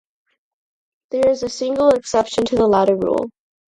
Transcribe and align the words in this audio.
There 1.11 1.29
is 1.29 1.43
a 1.43 1.49
single 1.49 1.89
exception 1.89 2.43
to 2.45 2.55
the 2.55 2.65
latter 2.65 2.95
rule. 2.95 3.29